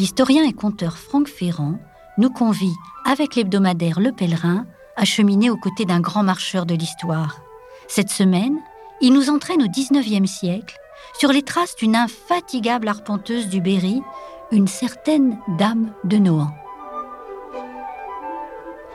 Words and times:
l'historien 0.00 0.44
et 0.44 0.54
conteur 0.54 0.96
Franck 0.96 1.28
Ferrand 1.28 1.78
nous 2.16 2.30
convie, 2.30 2.72
avec 3.04 3.36
l'hebdomadaire 3.36 4.00
Le 4.00 4.12
Pèlerin, 4.12 4.64
à 4.96 5.04
cheminer 5.04 5.50
aux 5.50 5.58
côtés 5.58 5.84
d'un 5.84 6.00
grand 6.00 6.22
marcheur 6.22 6.64
de 6.64 6.74
l'histoire. 6.74 7.42
Cette 7.86 8.08
semaine, 8.08 8.56
il 9.02 9.12
nous 9.12 9.28
entraîne 9.28 9.62
au 9.62 9.68
XIXe 9.68 10.30
siècle 10.30 10.78
sur 11.18 11.30
les 11.30 11.42
traces 11.42 11.76
d'une 11.76 11.96
infatigable 11.96 12.88
arpenteuse 12.88 13.48
du 13.48 13.60
Berry, 13.60 14.00
une 14.52 14.68
certaine 14.68 15.38
Dame 15.58 15.92
de 16.04 16.16
Nohant. 16.16 16.54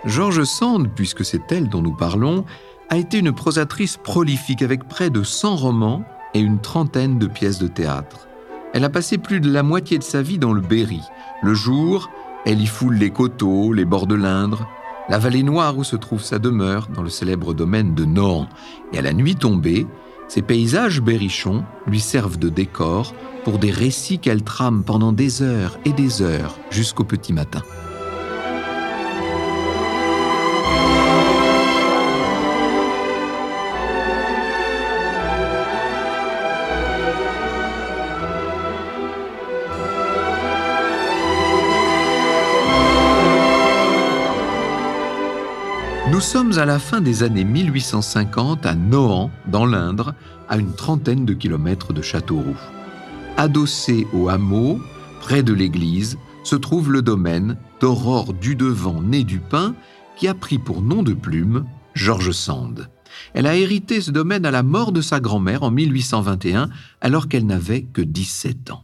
George 0.06 0.44
Sand, 0.44 0.90
puisque 0.96 1.24
c'est 1.24 1.52
elle 1.52 1.70
dont 1.70 1.84
nous 1.84 1.96
parlons, 1.96 2.46
a 2.90 2.98
été 2.98 3.20
une 3.20 3.32
prosatrice 3.32 3.98
prolifique 3.98 4.64
avec 4.64 4.88
près 4.88 5.12
de 5.12 5.22
100 5.22 5.56
romans 5.56 6.04
et 6.34 6.40
une 6.40 6.62
trentaine 6.62 7.20
de 7.20 7.28
pièces 7.28 7.60
de 7.60 7.68
théâtre. 7.68 8.28
Elle 8.76 8.84
a 8.84 8.90
passé 8.90 9.18
plus 9.18 9.40
de 9.40 9.50
la 9.50 9.64
moitié 9.64 9.98
de 9.98 10.04
sa 10.04 10.22
vie 10.22 10.38
dans 10.38 10.52
le 10.52 10.60
Berry. 10.60 11.00
Le 11.42 11.54
jour, 11.54 12.10
elle 12.46 12.60
y 12.60 12.68
foule 12.68 12.96
les 12.96 13.10
coteaux, 13.10 13.72
les 13.72 13.86
bords 13.86 14.06
de 14.06 14.16
l'Indre, 14.16 14.68
la 15.08 15.18
vallée 15.18 15.44
noire 15.44 15.78
où 15.78 15.86
se 15.86 15.96
trouve 15.96 16.22
sa 16.22 16.40
demeure, 16.40 16.90
dans 16.94 17.02
le 17.02 17.08
célèbre 17.08 17.54
domaine 17.54 17.96
de 17.96 18.04
Nohant. 18.04 18.50
Et 18.92 18.98
à 18.98 19.02
la 19.02 19.14
nuit 19.14 19.38
tombée, 19.38 19.88
ces 20.28 20.42
paysages 20.42 21.00
berrichons 21.00 21.64
lui 21.88 22.02
servent 22.02 22.38
de 22.38 22.50
décor 22.50 23.16
pour 23.46 23.60
des 23.60 23.72
récits 23.72 24.20
qu'elle 24.20 24.44
trame 24.44 24.84
pendant 24.84 25.14
des 25.14 25.42
heures 25.42 25.80
et 25.86 25.94
des 25.94 26.22
heures 26.22 26.58
jusqu'au 26.70 27.06
petit 27.06 27.32
matin. 27.32 27.62
Sommes 46.26 46.58
à 46.58 46.66
la 46.66 46.80
fin 46.80 47.02
des 47.02 47.22
années 47.22 47.44
1850 47.44 48.66
à 48.66 48.74
Nohant, 48.74 49.30
dans 49.46 49.68
l'Indre, 49.68 50.16
à 50.50 50.58
une 50.58 50.74
trentaine 50.74 51.24
de 51.24 51.34
kilomètres 51.34 51.94
de 51.94 52.02
Châteauroux. 52.02 52.58
Adossé 53.38 54.08
au 54.12 54.28
hameau, 54.28 54.82
près 55.22 55.44
de 55.44 55.54
l'église, 55.54 56.18
se 56.44 56.56
trouve 56.56 56.92
le 56.92 57.04
domaine 57.04 57.58
d'Aurore 57.80 58.34
Dudevant, 58.34 59.04
née 59.04 59.24
du 59.24 59.38
Pin, 59.38 59.76
qui 60.18 60.28
a 60.28 60.34
pris 60.34 60.58
pour 60.58 60.82
nom 60.82 61.04
de 61.04 61.14
plume 61.14 61.66
George 61.94 62.32
Sand. 62.32 62.90
Elle 63.36 63.46
a 63.46 63.56
hérité 63.56 64.02
ce 64.02 64.10
domaine 64.10 64.48
à 64.48 64.52
la 64.52 64.64
mort 64.64 64.92
de 64.92 65.02
sa 65.02 65.20
grand-mère 65.20 65.62
en 65.62 65.70
1821, 65.70 66.70
alors 67.02 67.28
qu'elle 67.28 67.46
n'avait 67.46 67.84
que 67.84 68.02
17 68.02 68.72
ans. 68.72 68.84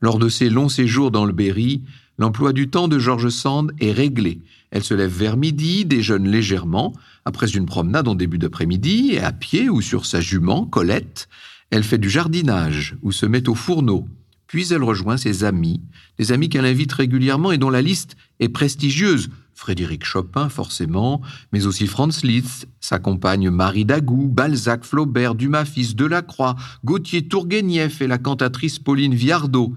Lors 0.00 0.18
de 0.18 0.30
ses 0.30 0.48
longs 0.48 0.70
séjours 0.70 1.10
dans 1.10 1.26
le 1.26 1.34
Berry, 1.34 1.82
l'emploi 2.18 2.52
du 2.52 2.68
temps 2.68 2.88
de 2.88 2.98
George 2.98 3.28
Sand 3.28 3.72
est 3.80 3.92
réglé. 3.92 4.40
Elle 4.70 4.84
se 4.84 4.94
lève 4.94 5.12
vers 5.12 5.36
midi, 5.36 5.84
déjeune 5.84 6.28
légèrement, 6.28 6.92
après 7.24 7.48
une 7.48 7.66
promenade 7.66 8.08
en 8.08 8.14
début 8.14 8.38
d'après-midi, 8.38 9.12
et 9.12 9.20
à 9.20 9.32
pied 9.32 9.68
ou 9.68 9.80
sur 9.80 10.06
sa 10.06 10.20
jument, 10.20 10.66
Colette, 10.66 11.28
elle 11.70 11.84
fait 11.84 11.98
du 11.98 12.10
jardinage 12.10 12.96
ou 13.02 13.12
se 13.12 13.26
met 13.26 13.48
au 13.48 13.54
fourneau. 13.54 14.06
Puis 14.46 14.72
elle 14.72 14.84
rejoint 14.84 15.16
ses 15.16 15.44
amis, 15.44 15.80
des 16.18 16.32
amis 16.32 16.48
qu'elle 16.48 16.66
invite 16.66 16.92
régulièrement 16.92 17.52
et 17.52 17.58
dont 17.58 17.70
la 17.70 17.82
liste 17.82 18.16
est 18.38 18.48
prestigieuse. 18.48 19.28
Frédéric 19.54 20.04
Chopin, 20.04 20.50
forcément, 20.50 21.22
mais 21.50 21.66
aussi 21.66 21.86
Franz 21.86 22.24
Liszt, 22.24 22.68
sa 22.78 22.98
compagne 22.98 23.48
Marie 23.50 23.86
Dagou, 23.86 24.28
Balzac, 24.28 24.84
Flaubert, 24.84 25.34
Dumas, 25.34 25.64
fils 25.64 25.96
Delacroix, 25.96 26.56
Gauthier 26.84 27.26
Tourguenieff 27.26 28.02
et 28.02 28.06
la 28.06 28.18
cantatrice 28.18 28.78
Pauline 28.78 29.14
Viardot. 29.14 29.74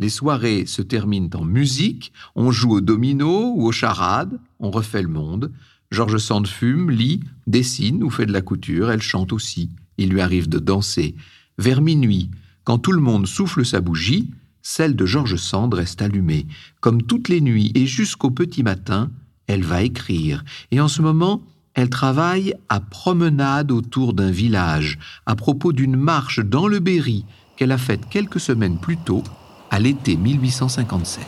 Les 0.00 0.08
soirées 0.08 0.64
se 0.64 0.80
terminent 0.80 1.28
en 1.34 1.44
musique, 1.44 2.14
on 2.34 2.50
joue 2.50 2.72
au 2.72 2.80
domino 2.80 3.52
ou 3.54 3.66
aux 3.66 3.72
charades, 3.72 4.40
on 4.58 4.70
refait 4.70 5.02
le 5.02 5.08
monde. 5.08 5.52
Georges 5.90 6.16
Sand 6.16 6.46
fume, 6.46 6.90
lit, 6.90 7.20
dessine 7.46 8.02
ou 8.02 8.08
fait 8.08 8.24
de 8.24 8.32
la 8.32 8.40
couture, 8.40 8.90
elle 8.90 9.02
chante 9.02 9.30
aussi. 9.34 9.68
Il 9.98 10.08
lui 10.08 10.22
arrive 10.22 10.48
de 10.48 10.58
danser. 10.58 11.14
Vers 11.58 11.82
minuit, 11.82 12.30
quand 12.64 12.78
tout 12.78 12.92
le 12.92 13.02
monde 13.02 13.26
souffle 13.26 13.66
sa 13.66 13.82
bougie, 13.82 14.30
celle 14.62 14.96
de 14.96 15.04
Georges 15.04 15.36
Sand 15.36 15.74
reste 15.74 16.00
allumée. 16.00 16.46
Comme 16.80 17.02
toutes 17.02 17.28
les 17.28 17.42
nuits 17.42 17.70
et 17.74 17.86
jusqu'au 17.86 18.30
petit 18.30 18.62
matin, 18.62 19.10
elle 19.48 19.64
va 19.64 19.82
écrire. 19.82 20.44
Et 20.70 20.80
en 20.80 20.88
ce 20.88 21.02
moment, 21.02 21.42
elle 21.74 21.90
travaille 21.90 22.54
à 22.70 22.80
promenade 22.80 23.70
autour 23.70 24.14
d'un 24.14 24.30
village, 24.30 24.98
à 25.26 25.36
propos 25.36 25.74
d'une 25.74 25.96
marche 25.96 26.40
dans 26.40 26.68
le 26.68 26.78
Berry 26.78 27.26
qu'elle 27.58 27.72
a 27.72 27.78
faite 27.78 28.08
quelques 28.08 28.40
semaines 28.40 28.78
plus 28.80 28.96
tôt 28.96 29.22
à 29.70 29.78
l'été 29.78 30.16
1857. 30.16 31.26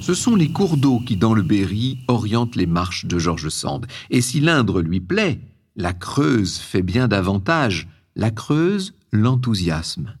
Ce 0.00 0.14
sont 0.14 0.34
les 0.34 0.48
cours 0.48 0.76
d'eau 0.76 0.98
qui, 0.98 1.16
dans 1.16 1.34
le 1.34 1.42
Berry, 1.42 1.98
orientent 2.08 2.56
les 2.56 2.66
marches 2.66 3.06
de 3.06 3.18
George 3.18 3.48
Sand. 3.48 3.86
Et 4.10 4.20
si 4.20 4.40
l'Indre 4.40 4.80
lui 4.80 5.00
plaît, 5.00 5.40
la 5.76 5.92
Creuse 5.92 6.58
fait 6.58 6.82
bien 6.82 7.06
davantage. 7.06 7.86
La 8.16 8.32
Creuse, 8.32 8.92
l'enthousiasme. 9.12 10.14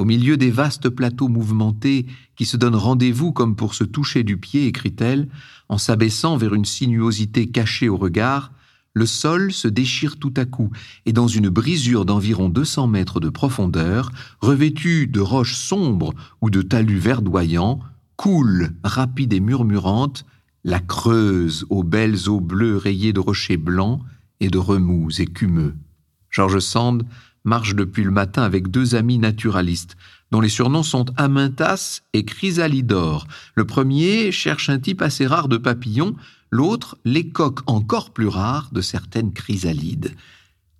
Au 0.00 0.06
milieu 0.06 0.38
des 0.38 0.50
vastes 0.50 0.88
plateaux 0.88 1.28
mouvementés 1.28 2.06
qui 2.34 2.46
se 2.46 2.56
donnent 2.56 2.74
rendez-vous 2.74 3.32
comme 3.32 3.54
pour 3.54 3.74
se 3.74 3.84
toucher 3.84 4.22
du 4.22 4.38
pied, 4.38 4.64
écrit-elle, 4.64 5.28
en 5.68 5.76
s'abaissant 5.76 6.38
vers 6.38 6.54
une 6.54 6.64
sinuosité 6.64 7.50
cachée 7.50 7.90
au 7.90 7.98
regard, 7.98 8.50
le 8.94 9.04
sol 9.04 9.52
se 9.52 9.68
déchire 9.68 10.18
tout 10.18 10.32
à 10.38 10.46
coup, 10.46 10.70
et 11.04 11.12
dans 11.12 11.28
une 11.28 11.50
brisure 11.50 12.06
d'environ 12.06 12.48
200 12.48 12.86
mètres 12.86 13.20
de 13.20 13.28
profondeur, 13.28 14.10
revêtue 14.40 15.06
de 15.06 15.20
roches 15.20 15.56
sombres 15.56 16.14
ou 16.40 16.48
de 16.48 16.62
talus 16.62 16.96
verdoyants, 16.96 17.80
coule, 18.16 18.70
rapide 18.82 19.34
et 19.34 19.40
murmurante, 19.40 20.24
la 20.64 20.80
Creuse 20.80 21.66
aux 21.68 21.82
belles 21.82 22.30
eaux 22.30 22.40
bleues 22.40 22.78
rayées 22.78 23.12
de 23.12 23.20
rochers 23.20 23.58
blancs 23.58 24.00
et 24.40 24.48
de 24.48 24.56
remous 24.56 25.20
écumeux. 25.20 25.74
George 26.30 26.60
Sand 26.60 27.04
marche 27.44 27.74
depuis 27.74 28.04
le 28.04 28.10
matin 28.10 28.42
avec 28.42 28.68
deux 28.68 28.94
amis 28.94 29.18
naturalistes, 29.18 29.96
dont 30.30 30.40
les 30.40 30.48
surnoms 30.48 30.82
sont 30.82 31.06
Amintas 31.16 32.00
et 32.12 32.24
Chrysalidor. 32.24 33.26
Le 33.54 33.64
premier 33.64 34.32
cherche 34.32 34.68
un 34.70 34.78
type 34.78 35.02
assez 35.02 35.26
rare 35.26 35.48
de 35.48 35.56
papillons, 35.56 36.14
l'autre 36.50 36.98
les 37.04 37.28
coques 37.28 37.60
encore 37.66 38.10
plus 38.10 38.28
rares 38.28 38.70
de 38.72 38.80
certaines 38.80 39.32
chrysalides. 39.32 40.14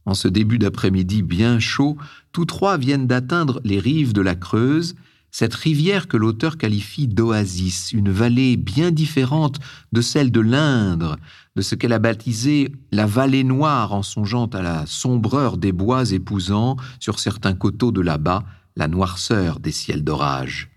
En 0.06 0.14
ce 0.14 0.28
début 0.28 0.58
d'après-midi 0.58 1.22
bien 1.22 1.58
chaud, 1.58 1.96
tous 2.32 2.46
trois 2.46 2.76
viennent 2.76 3.06
d'atteindre 3.06 3.60
les 3.64 3.78
rives 3.78 4.12
de 4.12 4.22
la 4.22 4.34
Creuse, 4.34 4.94
cette 5.30 5.54
rivière 5.54 6.08
que 6.08 6.16
l'auteur 6.16 6.58
qualifie 6.58 7.06
d'oasis, 7.06 7.92
une 7.92 8.10
vallée 8.10 8.56
bien 8.56 8.90
différente 8.90 9.58
de 9.92 10.00
celle 10.00 10.30
de 10.30 10.40
l'Indre, 10.40 11.16
de 11.56 11.62
ce 11.62 11.74
qu'elle 11.74 11.92
a 11.92 11.98
baptisé 11.98 12.72
la 12.92 13.06
vallée 13.06 13.44
noire 13.44 13.92
en 13.92 14.02
songeant 14.02 14.46
à 14.46 14.62
la 14.62 14.86
sombreur 14.86 15.56
des 15.56 15.72
bois 15.72 16.10
épousant, 16.10 16.76
sur 16.98 17.18
certains 17.18 17.54
coteaux 17.54 17.92
de 17.92 18.00
là-bas, 18.00 18.44
la 18.76 18.88
noirceur 18.88 19.60
des 19.60 19.72
ciels 19.72 20.04
d'orage. 20.04 20.70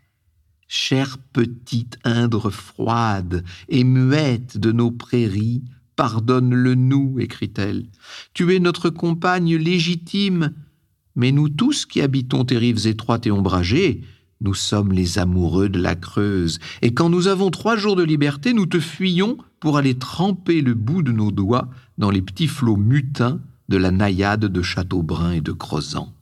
Chère 0.68 1.18
petite 1.34 2.00
Indre 2.03 2.50
froide 2.50 3.44
et 3.69 3.84
muette 3.84 4.58
de 4.58 4.72
nos 4.72 4.92
prairies, 4.92 5.63
pardonne-le-nous, 5.96 7.19
écrit-elle. 7.19 7.86
Tu 8.33 8.56
es 8.56 8.60
notre 8.60 8.89
compagne 8.89 9.56
légitime, 9.56 10.54
mais 11.16 11.31
nous 11.31 11.50
tous 11.50 11.86
qui 11.86 12.01
habitons 12.01 12.45
tes 12.45 12.57
rives 12.57 12.88
étroites 12.88 13.27
et 13.27 13.31
ombragées, 13.31 14.01
nous 14.44 14.54
sommes 14.54 14.92
les 14.92 15.18
amoureux 15.18 15.69
de 15.69 15.80
la 15.80 15.95
Creuse, 15.95 16.60
et 16.81 16.94
quand 16.94 17.10
nous 17.10 17.28
avons 17.28 17.50
trois 17.50 17.78
jours 17.78 17.95
de 17.95 18.04
liberté, 18.04 18.54
nous 18.54 18.66
te 18.66 18.80
fuyons 18.80 19.38
pour 19.60 19.78
aller 19.78 19.95
tremper 19.95 20.62
le 20.62 20.74
bout 20.74 21.01
de 21.01 21.12
nos 21.12 21.31
doigts 21.31 21.69
dans 21.98 22.12
les 22.12 22.22
petits 22.22 22.48
flots 22.48 22.78
mutins 22.78 23.40
de 23.69 23.78
la 23.78 23.92
naïade 23.92 24.45
de 24.45 24.62
Châteaubrun 24.62 25.31
et 25.31 25.42
de 25.42 25.54
Crozant. 25.54 26.13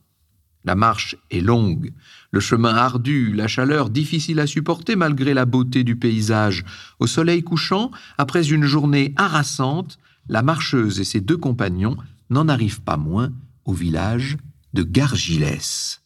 La 0.64 0.76
marche 0.76 1.16
est 1.32 1.40
longue, 1.40 1.92
le 2.30 2.38
chemin 2.38 2.74
ardu, 2.74 3.32
la 3.32 3.48
chaleur 3.48 3.90
difficile 3.90 4.38
à 4.38 4.46
supporter 4.46 4.94
malgré 4.94 5.34
la 5.34 5.44
beauté 5.44 5.82
du 5.82 5.96
paysage. 5.96 6.64
Au 7.00 7.08
soleil 7.08 7.42
couchant, 7.42 7.90
après 8.16 8.48
une 8.50 8.64
journée 8.64 9.12
harassante, 9.16 9.98
la 10.28 10.42
marcheuse 10.42 11.00
et 11.00 11.04
ses 11.04 11.20
deux 11.20 11.36
compagnons 11.36 11.96
n'en 12.30 12.48
arrivent 12.48 12.82
pas 12.82 12.96
moins 12.96 13.32
au 13.64 13.72
village 13.72 14.36
de 14.72 14.84
Gargilès. 14.84 16.01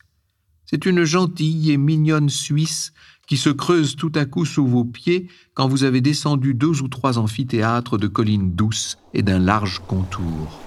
C'est 0.66 0.84
une 0.84 1.04
gentille 1.04 1.70
et 1.70 1.76
mignonne 1.76 2.28
Suisse 2.28 2.92
qui 3.28 3.36
se 3.36 3.50
creuse 3.50 3.94
tout 3.94 4.12
à 4.16 4.24
coup 4.24 4.44
sous 4.44 4.66
vos 4.66 4.84
pieds 4.84 5.28
quand 5.54 5.68
vous 5.68 5.84
avez 5.84 6.00
descendu 6.00 6.54
deux 6.54 6.82
ou 6.82 6.88
trois 6.88 7.18
amphithéâtres 7.18 7.98
de 7.98 8.08
collines 8.08 8.54
douces 8.54 8.98
et 9.14 9.22
d'un 9.22 9.38
large 9.38 9.80
contour. 9.86 10.60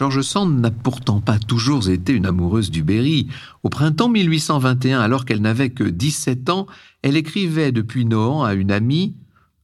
George 0.00 0.22
Sand 0.22 0.60
n'a 0.60 0.70
pourtant 0.70 1.20
pas 1.20 1.40
toujours 1.40 1.88
été 1.88 2.12
une 2.12 2.26
amoureuse 2.26 2.70
du 2.70 2.84
Berry. 2.84 3.28
Au 3.64 3.68
printemps 3.68 4.08
1821, 4.08 5.00
alors 5.00 5.24
qu'elle 5.24 5.40
n'avait 5.40 5.70
que 5.70 5.82
17 5.82 6.50
ans, 6.50 6.66
elle 7.02 7.16
écrivait 7.16 7.72
depuis 7.72 8.04
Nohant 8.04 8.44
à 8.44 8.54
une 8.54 8.70
amie 8.70 9.16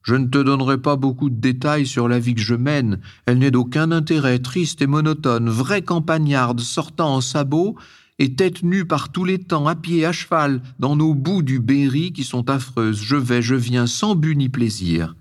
Je 0.05 0.15
ne 0.15 0.27
te 0.27 0.37
donnerai 0.37 0.77
pas 0.77 0.97
beaucoup 0.97 1.31
de 1.31 1.41
détails 1.41 1.87
sur 1.87 2.09
la 2.09 2.19
vie 2.19 2.35
que 2.35 2.41
je 2.43 2.55
mène. 2.55 3.01
Elle 3.25 3.39
n'est 3.39 3.51
d'aucun 3.51 3.91
intérêt, 3.91 4.39
triste 4.39 4.83
et 4.83 4.87
monotone, 4.87 5.49
vraie 5.49 5.81
campagnarde, 5.81 6.61
sortant 6.61 7.15
en 7.15 7.21
sabots 7.23 7.75
et 8.19 8.35
tête 8.35 8.63
nue 8.63 8.85
par 8.85 9.11
tous 9.11 9.25
les 9.25 9.39
temps, 9.39 9.67
à 9.67 9.75
pied, 9.75 10.05
à 10.05 10.13
cheval, 10.13 10.61
dans 10.79 10.95
nos 10.95 11.15
bouts 11.15 11.43
du 11.43 11.59
Berry 11.59 12.13
qui 12.13 12.23
sont 12.23 12.51
affreuses. 12.51 13.01
Je 13.03 13.17
vais, 13.17 13.41
je 13.41 13.55
viens, 13.55 13.87
sans 13.87 14.15
but 14.15 14.37
ni 14.37 14.51
plaisir. 14.51 15.17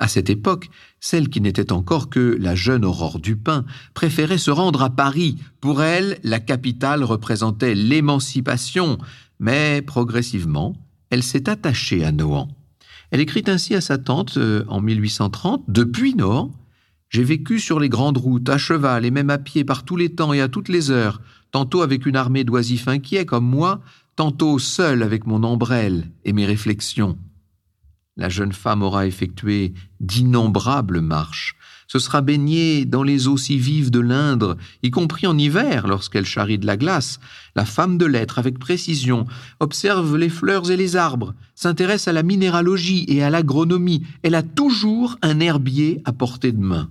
À 0.00 0.08
cette 0.08 0.28
époque, 0.28 0.68
celle 0.98 1.28
qui 1.28 1.40
n'était 1.40 1.72
encore 1.72 2.10
que 2.10 2.36
la 2.40 2.56
jeune 2.56 2.84
Aurore 2.84 3.20
Dupin 3.20 3.64
préférait 3.94 4.38
se 4.38 4.50
rendre 4.50 4.82
à 4.82 4.90
Paris. 4.90 5.38
Pour 5.60 5.80
elle, 5.80 6.18
la 6.24 6.40
capitale 6.40 7.04
représentait 7.04 7.76
l'émancipation, 7.76 8.98
mais 9.38 9.80
progressivement, 9.80 10.74
elle 11.10 11.22
s'est 11.22 11.48
attachée 11.48 12.04
à 12.04 12.10
Nohant. 12.10 12.48
Elle 13.14 13.20
écrit 13.20 13.44
ainsi 13.46 13.76
à 13.76 13.80
sa 13.80 13.96
tante 13.96 14.38
euh, 14.38 14.64
en 14.66 14.80
1830 14.80 15.62
Depuis 15.68 16.16
Nohant, 16.16 16.50
j'ai 17.10 17.22
vécu 17.22 17.60
sur 17.60 17.78
les 17.78 17.88
grandes 17.88 18.18
routes, 18.18 18.48
à 18.48 18.58
cheval 18.58 19.04
et 19.04 19.12
même 19.12 19.30
à 19.30 19.38
pied 19.38 19.62
par 19.62 19.84
tous 19.84 19.94
les 19.94 20.08
temps 20.08 20.32
et 20.32 20.40
à 20.40 20.48
toutes 20.48 20.68
les 20.68 20.90
heures, 20.90 21.20
tantôt 21.52 21.82
avec 21.82 22.06
une 22.06 22.16
armée 22.16 22.42
d'oisifs 22.42 22.88
inquiets 22.88 23.24
comme 23.24 23.46
moi, 23.46 23.80
tantôt 24.16 24.58
seul 24.58 25.00
avec 25.04 25.28
mon 25.28 25.44
ombrelle 25.44 26.10
et 26.24 26.32
mes 26.32 26.44
réflexions. 26.44 27.16
La 28.16 28.28
jeune 28.28 28.52
femme 28.52 28.82
aura 28.82 29.06
effectué 29.06 29.74
d'innombrables 30.00 31.00
marches, 31.00 31.54
se 31.86 31.98
sera 31.98 32.20
baignée 32.22 32.84
dans 32.84 33.02
les 33.02 33.28
eaux 33.28 33.36
si 33.36 33.58
vives 33.58 33.90
de 33.90 34.00
l'Indre, 34.00 34.56
y 34.82 34.90
compris 34.90 35.26
en 35.26 35.36
hiver 35.38 35.86
lorsqu'elle 35.86 36.26
charrie 36.26 36.58
de 36.58 36.66
la 36.66 36.76
glace. 36.76 37.20
La 37.56 37.64
femme 37.64 37.98
de 37.98 38.06
lettres, 38.06 38.38
avec 38.38 38.58
précision, 38.58 39.26
observe 39.60 40.16
les 40.16 40.28
fleurs 40.28 40.70
et 40.70 40.76
les 40.76 40.96
arbres, 40.96 41.34
s'intéresse 41.54 42.08
à 42.08 42.12
la 42.12 42.22
minéralogie 42.22 43.04
et 43.08 43.22
à 43.22 43.30
l'agronomie. 43.30 44.02
Elle 44.22 44.34
a 44.34 44.42
toujours 44.42 45.16
un 45.22 45.40
herbier 45.40 46.00
à 46.04 46.12
portée 46.12 46.52
de 46.52 46.60
main. 46.60 46.90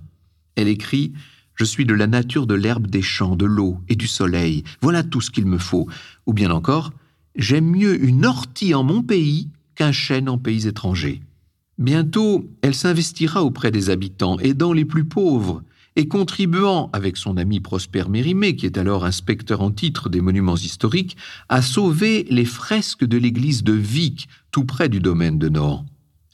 Elle 0.56 0.68
écrit 0.68 1.12
Je 1.54 1.64
suis 1.64 1.84
de 1.84 1.94
la 1.94 2.06
nature 2.06 2.46
de 2.46 2.54
l'herbe 2.54 2.86
des 2.86 3.02
champs, 3.02 3.36
de 3.36 3.46
l'eau 3.46 3.78
et 3.88 3.96
du 3.96 4.06
soleil. 4.06 4.64
Voilà 4.80 5.02
tout 5.02 5.20
ce 5.20 5.30
qu'il 5.30 5.46
me 5.46 5.58
faut. 5.58 5.88
Ou 6.26 6.32
bien 6.32 6.50
encore 6.50 6.92
J'aime 7.36 7.68
mieux 7.68 8.02
une 8.04 8.24
ortie 8.24 8.74
en 8.74 8.84
mon 8.84 9.02
pays 9.02 9.48
qu'un 9.74 9.90
chêne 9.90 10.28
en 10.28 10.38
pays 10.38 10.68
étrangers. 10.68 11.20
Bientôt, 11.78 12.48
elle 12.62 12.74
s'investira 12.74 13.42
auprès 13.42 13.70
des 13.70 13.90
habitants, 13.90 14.38
aidant 14.38 14.72
les 14.72 14.84
plus 14.84 15.04
pauvres, 15.04 15.62
et 15.96 16.08
contribuant, 16.08 16.90
avec 16.92 17.16
son 17.16 17.36
ami 17.36 17.60
Prosper 17.60 18.04
Mérimée, 18.08 18.56
qui 18.56 18.66
est 18.66 18.78
alors 18.78 19.04
inspecteur 19.04 19.60
en 19.60 19.70
titre 19.70 20.08
des 20.08 20.20
monuments 20.20 20.56
historiques, 20.56 21.16
à 21.48 21.62
sauver 21.62 22.26
les 22.30 22.44
fresques 22.44 23.04
de 23.04 23.16
l'église 23.16 23.62
de 23.62 23.72
Vic, 23.72 24.28
tout 24.50 24.64
près 24.64 24.88
du 24.88 25.00
domaine 25.00 25.38
de 25.38 25.48
Nohant. 25.48 25.86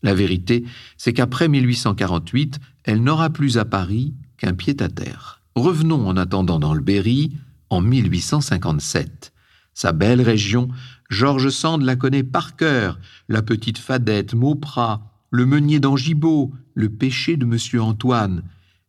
La 0.02 0.14
vérité, 0.14 0.64
c'est 0.96 1.12
qu'après 1.12 1.48
1848, 1.48 2.58
elle 2.84 3.02
n'aura 3.02 3.30
plus 3.30 3.58
à 3.58 3.64
Paris 3.64 4.14
qu'un 4.38 4.54
pied-à-terre. 4.54 5.42
Revenons 5.54 6.06
en 6.06 6.16
attendant 6.16 6.58
dans 6.58 6.72
le 6.72 6.80
Berry 6.80 7.32
en 7.68 7.82
1857. 7.82 9.32
Sa 9.74 9.92
belle 9.92 10.22
région 10.22 10.68
Georges 11.10 11.50
Sand 11.50 11.82
la 11.82 11.96
connaît 11.96 12.22
par 12.22 12.56
cœur, 12.56 12.98
la 13.28 13.42
petite 13.42 13.78
Fadette, 13.78 14.34
Mauprat, 14.34 15.09
le 15.30 15.46
meunier 15.46 15.78
d'Angibault, 15.78 16.52
le 16.74 16.88
péché 16.88 17.36
de 17.36 17.44
Monsieur 17.44 17.80
Antoine. 17.80 18.42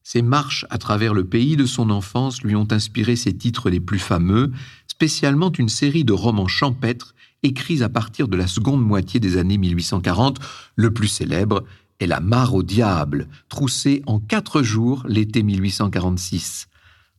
Ses 0.04 0.24
marches 0.24 0.66
à 0.72 0.80
travers 0.80 1.14
le 1.14 1.26
pays 1.26 1.56
de 1.56 1.66
son 1.66 1.92
enfance 1.92 2.42
lui 2.42 2.56
ont 2.56 2.68
inspiré 2.72 3.16
ses 3.16 3.38
titres 3.38 3.70
les 3.70 3.80
plus 3.80 4.00
fameux, 4.00 4.52
spécialement 4.88 5.52
une 5.52 5.70
série 5.70 6.04
de 6.04 6.14
romans 6.14 6.48
champêtres 6.48 7.14
écrits 7.44 7.84
à 7.84 7.90
partir 7.90 8.28
de 8.28 8.36
la 8.36 8.48
seconde 8.48 8.84
moitié 8.84 9.20
des 9.20 9.38
années 9.38 9.60
1840. 9.60 10.40
Le 10.76 10.92
plus 10.92 11.08
célèbre 11.08 11.64
est 12.00 12.08
La 12.08 12.20
mare 12.20 12.56
au 12.56 12.64
diable, 12.64 13.28
troussée 13.48 14.02
en 14.08 14.20
quatre 14.20 14.64
jours 14.64 15.04
l'été 15.08 15.44
1846. 15.44 16.68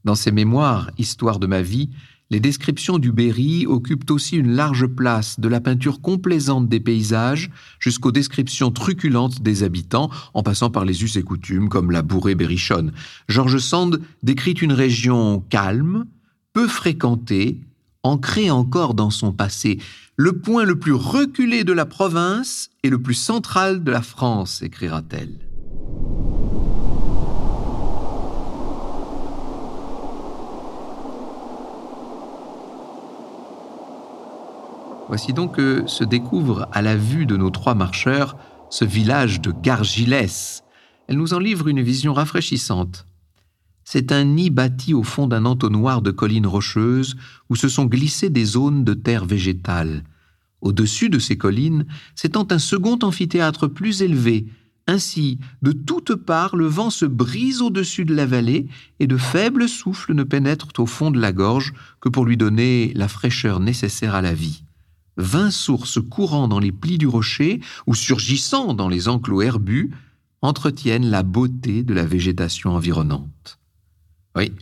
Dans 0.04 0.16
ses 0.16 0.32
mémoires 0.32 0.90
Histoire 0.98 1.38
de 1.38 1.46
ma 1.46 1.62
vie, 1.62 1.90
les 2.32 2.40
descriptions 2.40 2.98
du 2.98 3.12
Berry 3.12 3.66
occupent 3.66 4.10
aussi 4.10 4.38
une 4.38 4.54
large 4.54 4.86
place, 4.86 5.38
de 5.38 5.48
la 5.48 5.60
peinture 5.60 6.00
complaisante 6.00 6.66
des 6.66 6.80
paysages 6.80 7.50
jusqu'aux 7.78 8.10
descriptions 8.10 8.70
truculentes 8.70 9.42
des 9.42 9.64
habitants, 9.64 10.08
en 10.32 10.42
passant 10.42 10.70
par 10.70 10.86
les 10.86 11.04
us 11.04 11.16
et 11.16 11.22
coutumes 11.22 11.68
comme 11.68 11.90
la 11.90 12.00
bourrée 12.00 12.34
berrichonne. 12.34 12.94
George 13.28 13.58
Sand 13.58 14.00
décrit 14.22 14.52
une 14.52 14.72
région 14.72 15.44
calme, 15.50 16.06
peu 16.54 16.66
fréquentée, 16.68 17.60
ancrée 18.02 18.50
encore 18.50 18.94
dans 18.94 19.10
son 19.10 19.32
passé, 19.32 19.78
le 20.16 20.32
point 20.32 20.64
le 20.64 20.78
plus 20.78 20.94
reculé 20.94 21.64
de 21.64 21.74
la 21.74 21.84
province 21.84 22.70
et 22.82 22.88
le 22.88 23.02
plus 23.02 23.12
central 23.12 23.84
de 23.84 23.90
la 23.90 24.00
France, 24.00 24.62
écrira-t-elle. 24.62 25.51
Voici 35.12 35.34
donc 35.34 35.56
que 35.56 35.84
se 35.86 36.04
découvre 36.04 36.70
à 36.72 36.80
la 36.80 36.96
vue 36.96 37.26
de 37.26 37.36
nos 37.36 37.50
trois 37.50 37.74
marcheurs 37.74 38.34
ce 38.70 38.86
village 38.86 39.42
de 39.42 39.52
Gargilès. 39.52 40.64
Elle 41.06 41.18
nous 41.18 41.34
en 41.34 41.38
livre 41.38 41.68
une 41.68 41.82
vision 41.82 42.14
rafraîchissante. 42.14 43.04
C'est 43.84 44.10
un 44.10 44.24
nid 44.24 44.48
bâti 44.48 44.94
au 44.94 45.02
fond 45.02 45.26
d'un 45.26 45.44
entonnoir 45.44 46.00
de 46.00 46.12
collines 46.12 46.46
rocheuses 46.46 47.14
où 47.50 47.56
se 47.56 47.68
sont 47.68 47.84
glissées 47.84 48.30
des 48.30 48.46
zones 48.46 48.84
de 48.84 48.94
terre 48.94 49.26
végétale. 49.26 50.02
Au-dessus 50.62 51.10
de 51.10 51.18
ces 51.18 51.36
collines 51.36 51.84
s'étend 52.14 52.46
un 52.50 52.58
second 52.58 52.98
amphithéâtre 53.02 53.66
plus 53.66 54.00
élevé. 54.00 54.46
Ainsi, 54.86 55.38
de 55.60 55.72
toutes 55.72 56.14
parts, 56.14 56.56
le 56.56 56.64
vent 56.64 56.88
se 56.88 57.04
brise 57.04 57.60
au-dessus 57.60 58.06
de 58.06 58.14
la 58.14 58.24
vallée 58.24 58.66
et 58.98 59.06
de 59.06 59.18
faibles 59.18 59.68
souffles 59.68 60.14
ne 60.14 60.22
pénètrent 60.22 60.72
au 60.78 60.86
fond 60.86 61.10
de 61.10 61.20
la 61.20 61.32
gorge 61.32 61.74
que 62.00 62.08
pour 62.08 62.24
lui 62.24 62.38
donner 62.38 62.92
la 62.94 63.08
fraîcheur 63.08 63.60
nécessaire 63.60 64.14
à 64.14 64.22
la 64.22 64.32
vie 64.32 64.64
vingt 65.16 65.50
sources 65.50 66.00
courant 66.00 66.48
dans 66.48 66.58
les 66.58 66.72
plis 66.72 66.98
du 66.98 67.06
rocher 67.06 67.60
ou 67.86 67.94
surgissant 67.94 68.74
dans 68.74 68.88
les 68.88 69.08
enclos 69.08 69.42
herbus 69.42 69.90
entretiennent 70.40 71.06
la 71.06 71.22
beauté 71.22 71.82
de 71.82 71.94
la 71.94 72.04
végétation 72.04 72.70
environnante. 72.70 73.58
Oui, 74.36 74.52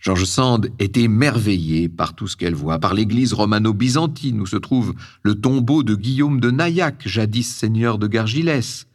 George 0.00 0.24
Sand 0.24 0.70
est 0.78 0.96
émerveillé 0.96 1.88
par 1.88 2.14
tout 2.14 2.26
ce 2.26 2.36
qu'elle 2.36 2.54
voit, 2.54 2.78
par 2.78 2.94
l'église 2.94 3.34
romano-byzantine 3.34 4.40
où 4.40 4.46
se 4.46 4.56
trouve 4.56 4.94
le 5.22 5.34
tombeau 5.34 5.82
de 5.82 5.94
Guillaume 5.94 6.40
de 6.40 6.50
Naillac, 6.50 7.06
jadis 7.06 7.46
seigneur 7.46 7.98
de 7.98 8.06
Gargilès. 8.06 8.86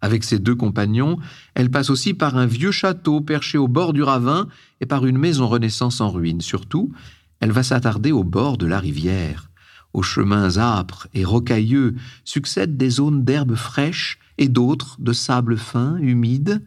Avec 0.00 0.22
ses 0.22 0.38
deux 0.38 0.54
compagnons, 0.54 1.18
elle 1.54 1.70
passe 1.70 1.90
aussi 1.90 2.14
par 2.14 2.36
un 2.36 2.46
vieux 2.46 2.70
château 2.70 3.20
perché 3.20 3.58
au 3.58 3.68
bord 3.68 3.92
du 3.92 4.02
ravin 4.02 4.48
et 4.80 4.86
par 4.86 5.06
une 5.06 5.18
maison 5.18 5.48
renaissance 5.48 6.00
en 6.00 6.10
ruine. 6.10 6.40
Surtout, 6.40 6.92
elle 7.40 7.52
va 7.52 7.62
s'attarder 7.62 8.12
au 8.12 8.22
bord 8.22 8.56
de 8.56 8.66
la 8.66 8.78
rivière 8.78 9.50
aux 9.94 10.02
chemins 10.02 10.58
âpres 10.58 11.08
et 11.14 11.24
rocailleux 11.24 11.94
succèdent 12.24 12.76
des 12.76 12.90
zones 12.90 13.24
d'herbes 13.24 13.54
fraîches 13.54 14.18
et 14.36 14.48
d'autres 14.48 14.96
de 15.00 15.12
sable 15.12 15.56
fin, 15.56 15.96
humide, 15.96 16.62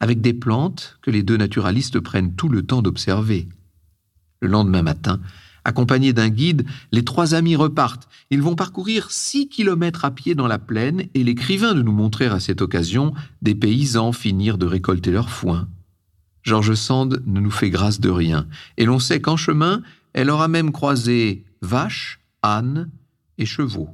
avec 0.00 0.20
des 0.20 0.32
plantes 0.32 0.98
que 1.02 1.10
les 1.10 1.22
deux 1.22 1.36
naturalistes 1.36 2.00
prennent 2.00 2.34
tout 2.34 2.48
le 2.48 2.62
temps 2.62 2.82
d'observer. 2.82 3.48
Le 4.40 4.48
lendemain 4.48 4.82
matin, 4.82 5.20
accompagnés 5.64 6.12
d'un 6.12 6.28
guide, 6.28 6.64
les 6.92 7.04
trois 7.04 7.34
amis 7.34 7.56
repartent. 7.56 8.08
Ils 8.30 8.42
vont 8.42 8.54
parcourir 8.54 9.10
six 9.10 9.48
kilomètres 9.48 10.04
à 10.04 10.12
pied 10.12 10.34
dans 10.34 10.46
la 10.46 10.58
plaine 10.58 11.08
et 11.14 11.24
l'écrivain 11.24 11.74
de 11.74 11.82
nous 11.82 11.92
montrer 11.92 12.26
à 12.26 12.40
cette 12.40 12.62
occasion 12.62 13.12
des 13.42 13.56
paysans 13.56 14.12
finir 14.12 14.56
de 14.56 14.66
récolter 14.66 15.10
leur 15.10 15.30
foin. 15.30 15.68
George 16.42 16.74
Sand 16.74 17.22
ne 17.26 17.40
nous 17.40 17.50
fait 17.50 17.70
grâce 17.70 18.00
de 18.00 18.08
rien, 18.08 18.46
et 18.76 18.84
l'on 18.84 19.00
sait 19.00 19.20
qu'en 19.20 19.36
chemin, 19.36 19.82
elle 20.14 20.30
aura 20.30 20.48
même 20.48 20.72
croisé 20.72 21.44
vaches, 21.60 22.20
ânes 22.42 22.90
et 23.38 23.46
chevaux. 23.46 23.90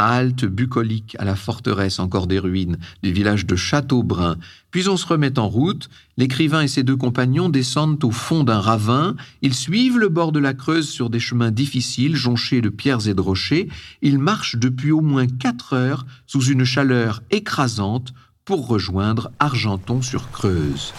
Halte 0.00 0.44
bucolique 0.44 1.16
à 1.18 1.24
la 1.24 1.34
forteresse 1.34 1.98
encore 1.98 2.28
des 2.28 2.38
ruines 2.38 2.78
du 3.02 3.12
village 3.12 3.46
de 3.46 3.56
Châteaubrun, 3.56 4.36
puis 4.70 4.88
on 4.88 4.96
se 4.96 5.04
remet 5.04 5.40
en 5.40 5.48
route, 5.48 5.90
l'écrivain 6.16 6.62
et 6.62 6.68
ses 6.68 6.84
deux 6.84 6.96
compagnons 6.96 7.48
descendent 7.48 8.04
au 8.04 8.12
fond 8.12 8.44
d'un 8.44 8.60
ravin, 8.60 9.16
ils 9.42 9.54
suivent 9.54 9.98
le 9.98 10.08
bord 10.08 10.30
de 10.30 10.38
la 10.38 10.54
Creuse 10.54 10.88
sur 10.88 11.10
des 11.10 11.18
chemins 11.18 11.50
difficiles 11.50 12.14
jonchés 12.14 12.60
de 12.60 12.68
pierres 12.68 13.08
et 13.08 13.14
de 13.14 13.20
rochers, 13.20 13.68
ils 14.00 14.20
marchent 14.20 14.56
depuis 14.56 14.92
au 14.92 15.00
moins 15.00 15.26
quatre 15.26 15.72
heures 15.72 16.06
sous 16.26 16.44
une 16.44 16.64
chaleur 16.64 17.20
écrasante 17.32 18.14
pour 18.44 18.68
rejoindre 18.68 19.32
Argenton 19.40 20.00
sur 20.00 20.30
Creuse. 20.30 20.92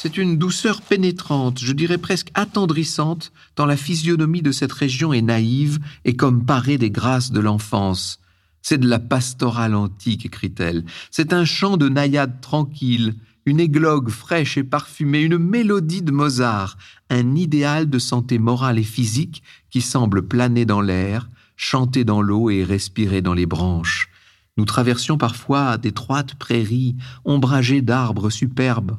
C'est 0.00 0.16
une 0.16 0.38
douceur 0.38 0.80
pénétrante, 0.80 1.58
je 1.58 1.72
dirais 1.72 1.98
presque 1.98 2.30
attendrissante, 2.34 3.32
tant 3.56 3.66
la 3.66 3.76
physionomie 3.76 4.42
de 4.42 4.52
cette 4.52 4.70
région 4.70 5.12
est 5.12 5.22
naïve 5.22 5.80
et 6.04 6.14
comme 6.14 6.46
parée 6.46 6.78
des 6.78 6.92
grâces 6.92 7.32
de 7.32 7.40
l'enfance. 7.40 8.20
C'est 8.62 8.78
de 8.78 8.86
la 8.86 9.00
pastorale 9.00 9.74
antique, 9.74 10.24
écrit-elle. 10.24 10.84
C'est 11.10 11.32
un 11.32 11.44
chant 11.44 11.76
de 11.76 11.88
naïade 11.88 12.40
tranquille, 12.40 13.16
une 13.44 13.58
églogue 13.58 14.10
fraîche 14.10 14.56
et 14.56 14.62
parfumée, 14.62 15.22
une 15.22 15.36
mélodie 15.36 16.02
de 16.02 16.12
Mozart, 16.12 16.78
un 17.10 17.34
idéal 17.34 17.90
de 17.90 17.98
santé 17.98 18.38
morale 18.38 18.78
et 18.78 18.84
physique 18.84 19.42
qui 19.68 19.80
semble 19.80 20.28
planer 20.28 20.64
dans 20.64 20.80
l'air, 20.80 21.28
chanter 21.56 22.04
dans 22.04 22.22
l'eau 22.22 22.50
et 22.50 22.62
respirer 22.62 23.20
dans 23.20 23.34
les 23.34 23.46
branches. 23.46 24.10
Nous 24.58 24.64
traversions 24.64 25.18
parfois 25.18 25.76
d'étroites 25.76 26.36
prairies 26.36 26.94
ombragées 27.24 27.82
d'arbres 27.82 28.30
superbes 28.30 28.96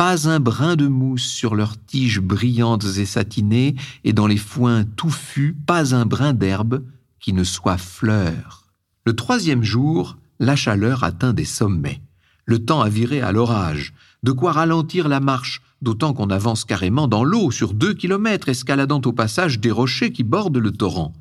pas 0.00 0.30
un 0.30 0.40
brin 0.40 0.76
de 0.76 0.86
mousse 0.86 1.26
sur 1.26 1.54
leurs 1.54 1.76
tiges 1.84 2.20
brillantes 2.20 2.86
et 2.96 3.04
satinées, 3.04 3.74
et 4.02 4.14
dans 4.14 4.26
les 4.26 4.38
foins 4.38 4.84
touffus, 4.96 5.54
pas 5.66 5.94
un 5.94 6.06
brin 6.06 6.32
d'herbe 6.32 6.82
qui 7.18 7.34
ne 7.34 7.44
soit 7.44 7.76
fleur. 7.76 8.64
Le 9.04 9.14
troisième 9.14 9.62
jour, 9.62 10.16
la 10.38 10.56
chaleur 10.56 11.04
atteint 11.04 11.34
des 11.34 11.44
sommets. 11.44 12.00
Le 12.46 12.64
temps 12.64 12.80
a 12.80 12.88
viré 12.88 13.20
à 13.20 13.30
l'orage, 13.30 13.92
de 14.22 14.32
quoi 14.32 14.52
ralentir 14.52 15.06
la 15.06 15.20
marche, 15.20 15.60
d'autant 15.82 16.14
qu'on 16.14 16.30
avance 16.30 16.64
carrément 16.64 17.06
dans 17.06 17.22
l'eau 17.22 17.50
sur 17.50 17.74
deux 17.74 17.92
kilomètres, 17.92 18.48
escaladant 18.48 19.02
au 19.04 19.12
passage 19.12 19.60
des 19.60 19.70
rochers 19.70 20.12
qui 20.12 20.24
bordent 20.24 20.56
le 20.56 20.72
torrent. 20.72 21.12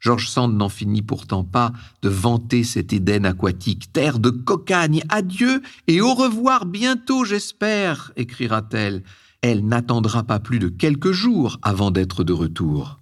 George 0.00 0.28
Sand 0.28 0.56
n'en 0.56 0.70
finit 0.70 1.02
pourtant 1.02 1.44
pas 1.44 1.72
de 2.02 2.08
vanter 2.08 2.64
cet 2.64 2.92
Éden 2.92 3.26
aquatique, 3.26 3.92
terre 3.92 4.18
de 4.18 4.30
cocagne. 4.30 5.02
Adieu 5.10 5.62
et 5.86 6.00
au 6.00 6.14
revoir 6.14 6.64
bientôt, 6.64 7.24
j'espère, 7.24 8.12
écrira-t-elle. 8.16 9.02
Elle, 9.42 9.66
n'attendra 9.66 10.22
pas 10.22 10.38
plus 10.38 10.58
de 10.58 10.68
quelques 10.68 11.12
jours 11.12 11.58
avant 11.62 11.90
d'être 11.90 12.24
de 12.24 12.32
retour. 12.32 12.98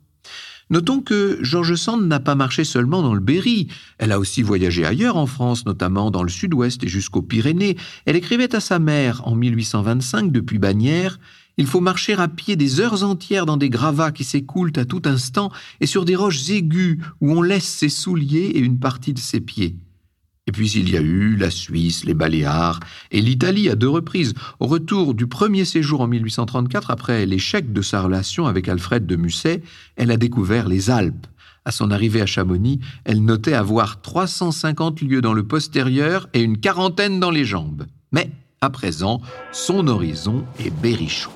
Notons 0.71 1.01
que 1.01 1.39
George 1.41 1.77
Sand 1.77 2.07
n'a 2.07 2.21
pas 2.21 2.35
marché 2.35 2.63
seulement 2.63 3.01
dans 3.01 3.15
le 3.15 3.21
Berry. 3.21 3.69
Elle 3.97 4.13
a 4.13 4.19
aussi 4.19 4.43
voyagé 4.43 4.85
ailleurs 4.85 5.17
en 5.17 5.27
France, 5.27 5.65
notamment 5.65 6.11
dans 6.11 6.23
le 6.23 6.29
sud-ouest 6.29 6.85
et 6.85 6.89
jusqu'aux 6.89 7.23
Pyrénées. 7.23 7.77
Elle 8.05 8.17
écrivait 8.17 8.55
à 8.55 8.61
sa 8.61 8.79
mère 8.79 9.27
en 9.27 9.35
1825 9.35 10.31
depuis 10.31 10.59
Bagnères 10.59 11.19
il 11.59 11.67
faut 11.67 11.81
marcher 11.81 12.15
à 12.15 12.29
pied 12.29 12.57
des 12.57 12.81
heures 12.81 13.03
entières 13.03 13.45
dans 13.45 13.57
des 13.57 13.69
gravats 13.69 14.13
qui 14.13 14.25
s'écoulent 14.25 14.73
à 14.77 14.85
tout 14.85 15.03
instant 15.05 15.51
et 15.81 15.87
sur 15.87 16.05
des 16.05 16.17
roches 16.17 16.49
aiguës 16.49 16.99
où 17.21 17.33
on 17.33 17.43
laisse 17.43 17.67
ses 17.67 17.89
souliers 17.89 18.53
et 18.55 18.61
une 18.61 18.79
partie 18.79 19.13
de 19.13 19.19
ses 19.19 19.41
pieds. 19.41 19.77
Et 20.47 20.53
puis 20.53 20.71
il 20.71 20.89
y 20.89 20.97
a 20.97 21.03
eu 21.03 21.37
la 21.37 21.51
Suisse, 21.51 22.05
les 22.05 22.15
Baléares 22.15 22.81
et 23.11 23.21
l'Italie 23.21 23.69
à 23.69 23.75
deux 23.75 23.89
reprises. 23.89 24.33
Au 24.61 24.67
retour 24.67 25.13
du 25.13 25.27
premier 25.27 25.67
séjour 25.67 26.01
en 26.01 26.07
1834, 26.07 26.91
après 26.91 27.27
l'échec 27.27 27.71
de 27.73 27.83
sa 27.83 28.01
relation 28.01 28.47
avec 28.47 28.67
Alfred 28.67 29.05
de 29.05 29.17
Musset, 29.17 29.63
elle 29.97 30.11
a 30.11 30.17
découvert 30.17 30.69
les 30.69 30.89
Alpes. 30.89 31.27
À 31.67 31.71
son 31.71 31.91
arrivée 31.91 32.23
à 32.23 32.27
Chamonix, 32.27 32.81
elle 33.05 33.23
notait 33.23 33.53
avoir 33.53 34.01
350 34.01 35.03
lieues 35.03 35.21
dans 35.21 35.35
le 35.35 35.43
postérieur 35.43 36.29
et 36.33 36.41
une 36.41 36.59
quarantaine 36.59 37.21
dans 37.21 37.31
les 37.31 37.45
jambes. 37.45 37.85
Mais, 38.11 38.31
à 38.63 38.71
présent, 38.71 39.21
son 39.53 39.87
horizon 39.87 40.47
est 40.59 40.71
berrichon. 40.71 41.31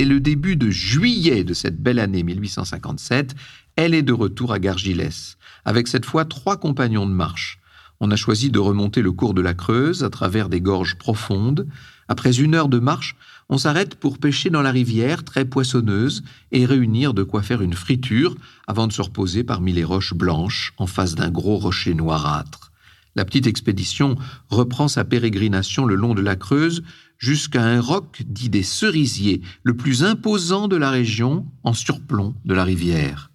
Dès 0.00 0.06
le 0.06 0.18
début 0.18 0.56
de 0.56 0.70
juillet 0.70 1.44
de 1.44 1.52
cette 1.52 1.78
belle 1.78 1.98
année 1.98 2.22
1857, 2.22 3.34
elle 3.76 3.92
est 3.92 4.00
de 4.00 4.14
retour 4.14 4.50
à 4.50 4.58
Gargilès, 4.58 5.36
avec 5.66 5.88
cette 5.88 6.06
fois 6.06 6.24
trois 6.24 6.56
compagnons 6.56 7.06
de 7.06 7.12
marche. 7.12 7.58
On 8.00 8.10
a 8.10 8.16
choisi 8.16 8.48
de 8.48 8.58
remonter 8.58 9.02
le 9.02 9.12
cours 9.12 9.34
de 9.34 9.42
la 9.42 9.52
Creuse 9.52 10.02
à 10.02 10.08
travers 10.08 10.48
des 10.48 10.62
gorges 10.62 10.96
profondes. 10.96 11.68
Après 12.08 12.40
une 12.40 12.54
heure 12.54 12.70
de 12.70 12.78
marche, 12.78 13.14
on 13.50 13.58
s'arrête 13.58 13.94
pour 13.94 14.16
pêcher 14.16 14.48
dans 14.48 14.62
la 14.62 14.70
rivière, 14.70 15.22
très 15.22 15.44
poissonneuse, 15.44 16.22
et 16.50 16.64
réunir 16.64 17.12
de 17.12 17.22
quoi 17.22 17.42
faire 17.42 17.60
une 17.60 17.74
friture 17.74 18.36
avant 18.66 18.86
de 18.86 18.94
se 18.94 19.02
reposer 19.02 19.44
parmi 19.44 19.74
les 19.74 19.84
roches 19.84 20.14
blanches 20.14 20.72
en 20.78 20.86
face 20.86 21.14
d'un 21.14 21.30
gros 21.30 21.58
rocher 21.58 21.92
noirâtre. 21.92 22.72
La 23.16 23.26
petite 23.26 23.46
expédition 23.46 24.16
reprend 24.48 24.88
sa 24.88 25.04
pérégrination 25.04 25.84
le 25.84 25.96
long 25.96 26.14
de 26.14 26.22
la 26.22 26.36
Creuse 26.36 26.82
jusqu'à 27.20 27.62
un 27.62 27.80
roc 27.80 28.22
dit 28.26 28.48
des 28.48 28.64
cerisiers, 28.64 29.42
le 29.62 29.76
plus 29.76 30.02
imposant 30.02 30.66
de 30.66 30.76
la 30.76 30.90
région, 30.90 31.46
en 31.62 31.74
surplomb 31.74 32.34
de 32.44 32.54
la 32.54 32.64
rivière. 32.64 33.30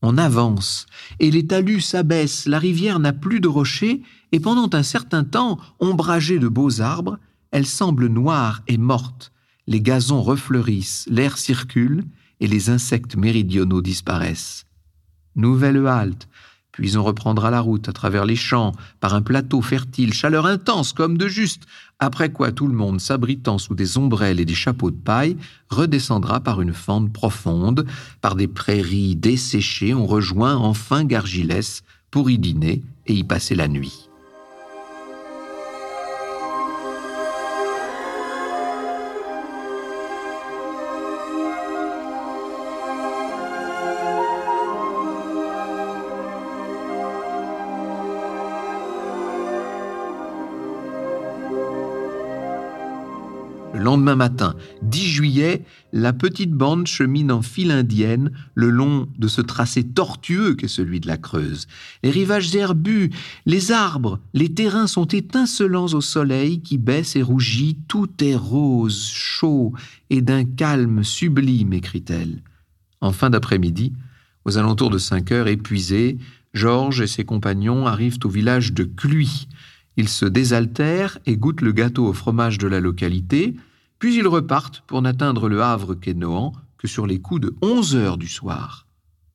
On 0.00 0.18
avance, 0.18 0.86
et 1.20 1.30
les 1.30 1.46
talus 1.46 1.82
s'abaissent, 1.82 2.46
la 2.46 2.58
rivière 2.58 2.98
n'a 2.98 3.12
plus 3.12 3.38
de 3.38 3.46
rochers, 3.46 4.02
et 4.32 4.40
pendant 4.40 4.76
un 4.76 4.82
certain 4.82 5.22
temps, 5.22 5.60
ombragée 5.78 6.40
de 6.40 6.48
beaux 6.48 6.80
arbres, 6.80 7.18
elle 7.52 7.66
semble 7.66 8.06
noire 8.08 8.62
et 8.66 8.78
morte. 8.78 9.30
Les 9.68 9.80
gazons 9.80 10.22
refleurissent, 10.22 11.06
l'air 11.08 11.38
circule, 11.38 12.04
et 12.40 12.48
les 12.48 12.70
insectes 12.70 13.14
méridionaux 13.14 13.82
disparaissent. 13.82 14.64
Nouvelle 15.36 15.86
halte, 15.86 16.28
puis 16.72 16.96
on 16.96 17.04
reprendra 17.04 17.50
la 17.50 17.60
route 17.60 17.88
à 17.88 17.92
travers 17.92 18.24
les 18.24 18.36
champs, 18.36 18.72
par 19.00 19.14
un 19.14 19.22
plateau 19.22 19.60
fertile, 19.60 20.12
chaleur 20.12 20.46
intense 20.46 20.92
comme 20.92 21.18
de 21.18 21.28
juste, 21.28 21.64
après 21.98 22.32
quoi 22.32 22.50
tout 22.50 22.66
le 22.66 22.74
monde, 22.74 23.00
s'abritant 23.00 23.58
sous 23.58 23.74
des 23.74 23.98
ombrelles 23.98 24.40
et 24.40 24.44
des 24.44 24.54
chapeaux 24.54 24.90
de 24.90 24.96
paille, 24.96 25.36
redescendra 25.70 26.40
par 26.40 26.60
une 26.60 26.72
fente 26.72 27.12
profonde, 27.12 27.86
par 28.20 28.34
des 28.34 28.48
prairies 28.48 29.14
desséchées, 29.14 29.94
on 29.94 30.06
rejoint 30.06 30.56
enfin 30.56 31.04
Gargilès 31.04 31.82
pour 32.10 32.30
y 32.30 32.38
dîner 32.38 32.82
et 33.06 33.14
y 33.14 33.24
passer 33.24 33.54
la 33.54 33.68
nuit. 33.68 34.11
Lendemain 53.92 54.16
matin, 54.16 54.54
10 54.80 55.06
juillet, 55.06 55.64
la 55.92 56.14
petite 56.14 56.52
bande 56.52 56.86
chemine 56.86 57.30
en 57.30 57.42
file 57.42 57.70
indienne 57.70 58.30
le 58.54 58.70
long 58.70 59.06
de 59.18 59.28
ce 59.28 59.42
tracé 59.42 59.84
tortueux 59.84 60.54
qu'est 60.54 60.66
celui 60.66 60.98
de 60.98 61.06
la 61.06 61.18
Creuse. 61.18 61.66
Les 62.02 62.08
rivages 62.08 62.56
herbus, 62.56 63.10
les 63.44 63.70
arbres, 63.70 64.18
les 64.32 64.54
terrains 64.54 64.86
sont 64.86 65.04
étincelants 65.04 65.92
au 65.92 66.00
soleil 66.00 66.62
qui 66.62 66.78
baisse 66.78 67.16
et 67.16 67.22
rougit, 67.22 67.76
tout 67.86 68.08
est 68.22 68.34
rose, 68.34 69.10
chaud 69.12 69.74
et 70.08 70.22
d'un 70.22 70.46
calme 70.46 71.04
sublime, 71.04 71.74
écrit-elle. 71.74 72.42
En 73.02 73.12
fin 73.12 73.28
d'après-midi, 73.28 73.92
aux 74.46 74.56
alentours 74.56 74.88
de 74.88 74.96
cinq 74.96 75.32
heures, 75.32 75.48
épuisés, 75.48 76.16
Georges 76.54 77.02
et 77.02 77.06
ses 77.06 77.24
compagnons 77.24 77.86
arrivent 77.86 78.20
au 78.24 78.30
village 78.30 78.72
de 78.72 78.84
Cluy, 78.84 79.48
ils 79.98 80.08
se 80.08 80.24
désaltèrent 80.24 81.18
et 81.26 81.36
goûtent 81.36 81.60
le 81.60 81.72
gâteau 81.72 82.06
au 82.06 82.14
fromage 82.14 82.56
de 82.56 82.68
la 82.68 82.80
localité, 82.80 83.54
puis 84.02 84.16
ils 84.16 84.26
repartent 84.26 84.82
pour 84.88 85.00
n'atteindre 85.00 85.48
le 85.48 85.62
Havre 85.62 85.94
qu'est 85.94 86.14
Nohant 86.14 86.54
que 86.76 86.88
sur 86.88 87.06
les 87.06 87.20
coups 87.20 87.42
de 87.42 87.54
onze 87.62 87.94
heures 87.94 88.18
du 88.18 88.26
soir. 88.26 88.88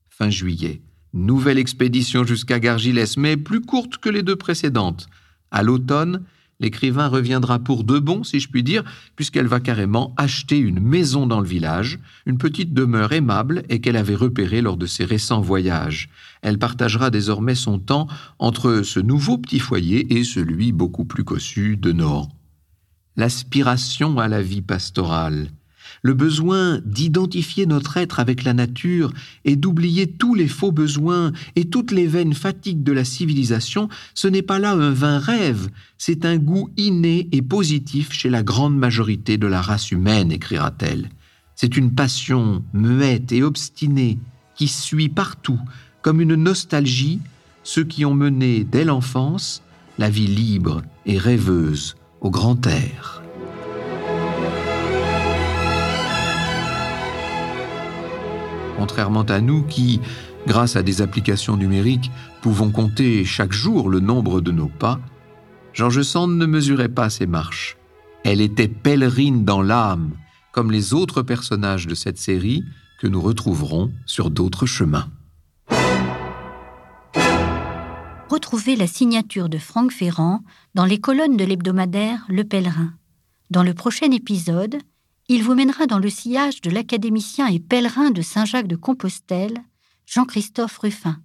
Fin 0.09 0.29
juillet. 0.29 0.81
Nouvelle 1.13 1.57
expédition 1.57 2.25
jusqu'à 2.25 2.59
Gargilès, 2.59 3.15
mais 3.15 3.37
plus 3.37 3.61
courte 3.61 3.95
que 3.95 4.09
les 4.09 4.23
deux 4.23 4.35
précédentes. 4.35 5.07
À 5.51 5.63
l'automne, 5.63 6.25
l'écrivain 6.59 7.07
reviendra 7.07 7.59
pour 7.59 7.85
de 7.85 7.97
bon, 7.97 8.25
si 8.25 8.41
je 8.41 8.49
puis 8.49 8.61
dire, 8.61 8.83
puisqu'elle 9.15 9.47
va 9.47 9.61
carrément 9.61 10.13
acheter 10.17 10.57
une 10.57 10.81
maison 10.81 11.27
dans 11.27 11.39
le 11.39 11.47
village, 11.47 11.97
une 12.25 12.37
petite 12.37 12.73
demeure 12.73 13.13
aimable 13.13 13.63
et 13.69 13.79
qu'elle 13.79 13.95
avait 13.95 14.15
repérée 14.15 14.61
lors 14.61 14.75
de 14.75 14.85
ses 14.85 15.05
récents 15.05 15.39
voyages. 15.39 16.09
Elle 16.41 16.59
partagera 16.59 17.09
désormais 17.09 17.55
son 17.55 17.79
temps 17.79 18.09
entre 18.37 18.81
ce 18.81 18.99
nouveau 18.99 19.37
petit 19.37 19.59
foyer 19.59 20.17
et 20.17 20.25
celui 20.25 20.73
beaucoup 20.73 21.05
plus 21.05 21.23
cossu 21.23 21.77
de 21.77 21.93
Nohant. 21.93 22.36
L'aspiration 23.17 24.19
à 24.19 24.27
la 24.27 24.43
vie 24.43 24.61
pastorale, 24.61 25.49
le 26.03 26.13
besoin 26.13 26.79
d'identifier 26.85 27.65
notre 27.65 27.97
être 27.97 28.19
avec 28.19 28.43
la 28.43 28.53
nature 28.53 29.11
et 29.43 29.55
d'oublier 29.55 30.05
tous 30.05 30.35
les 30.35 30.47
faux 30.47 30.71
besoins 30.71 31.31
et 31.55 31.65
toutes 31.65 31.89
les 31.89 32.05
vaines 32.05 32.35
fatigues 32.35 32.83
de 32.83 32.91
la 32.91 33.03
civilisation, 33.03 33.89
ce 34.13 34.27
n'est 34.27 34.43
pas 34.43 34.59
là 34.59 34.73
un 34.73 34.91
vain 34.91 35.17
rêve, 35.17 35.69
c'est 35.97 36.25
un 36.25 36.37
goût 36.37 36.69
inné 36.77 37.27
et 37.31 37.41
positif 37.41 38.13
chez 38.13 38.29
la 38.29 38.43
grande 38.43 38.77
majorité 38.77 39.39
de 39.39 39.47
la 39.47 39.63
race 39.63 39.89
humaine, 39.89 40.31
écrira-t-elle. 40.31 41.09
C'est 41.55 41.75
une 41.75 41.95
passion 41.95 42.63
muette 42.73 43.31
et 43.31 43.41
obstinée 43.41 44.19
qui 44.53 44.67
suit 44.67 45.09
partout, 45.09 45.59
comme 46.03 46.21
une 46.21 46.35
nostalgie, 46.35 47.19
ceux 47.63 47.83
qui 47.83 48.05
ont 48.05 48.13
mené 48.13 48.63
dès 48.63 48.85
l'enfance 48.85 49.63
la 49.97 50.11
vie 50.11 50.27
libre 50.27 50.83
et 51.07 51.17
rêveuse 51.17 51.95
au 52.21 52.29
grand 52.29 52.65
air. 52.67 53.21
Contrairement 58.77 59.23
à 59.23 59.41
nous 59.41 59.63
qui, 59.63 59.99
grâce 60.45 60.75
à 60.75 60.83
des 60.83 61.01
applications 61.01 61.57
numériques, 61.57 62.11
pouvons 62.41 62.71
compter 62.71 63.25
chaque 63.25 63.53
jour 63.53 63.89
le 63.89 63.99
nombre 63.99 64.39
de 64.39 64.51
nos 64.51 64.67
pas, 64.67 64.99
George 65.73 66.01
Sand 66.01 66.37
ne 66.37 66.45
mesurait 66.45 66.89
pas 66.89 67.09
ses 67.09 67.27
marches. 67.27 67.77
Elle 68.23 68.41
était 68.41 68.67
pèlerine 68.67 69.45
dans 69.45 69.61
l'âme, 69.61 70.11
comme 70.51 70.71
les 70.71 70.93
autres 70.93 71.21
personnages 71.21 71.87
de 71.87 71.95
cette 71.95 72.17
série 72.17 72.63
que 72.99 73.07
nous 73.07 73.21
retrouverons 73.21 73.91
sur 74.05 74.31
d'autres 74.31 74.65
chemins. 74.65 75.07
Retrouvez 78.29 78.75
la 78.75 78.87
signature 78.87 79.49
de 79.49 79.57
Franck 79.57 79.91
Ferrand 79.91 80.43
dans 80.77 80.85
les 80.85 80.99
colonnes 80.99 81.37
de 81.37 81.43
l'hebdomadaire 81.43 82.23
Le 82.29 82.43
Pèlerin. 82.43 82.93
Dans 83.49 83.63
le 83.63 83.73
prochain 83.73 84.11
épisode, 84.11 84.77
il 85.27 85.41
vous 85.41 85.55
mènera 85.55 85.87
dans 85.87 85.97
le 85.97 86.07
sillage 86.07 86.61
de 86.61 86.69
l'académicien 86.69 87.47
et 87.47 87.57
pèlerin 87.57 88.11
de 88.11 88.21
Saint-Jacques 88.21 88.67
de 88.67 88.75
Compostelle, 88.75 89.57
Jean-Christophe 90.05 90.77
Ruffin. 90.77 91.17